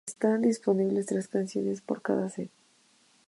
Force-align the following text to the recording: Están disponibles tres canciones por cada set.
Están 0.11 0.41
disponibles 0.41 1.05
tres 1.05 1.27
canciones 1.27 1.81
por 1.81 2.01
cada 2.01 2.27
set. 2.27 2.49